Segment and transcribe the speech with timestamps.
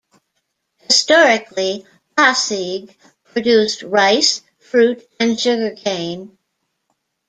[0.79, 1.85] Historically,
[2.17, 6.39] Pasig produced rice, fruit and sugarcane.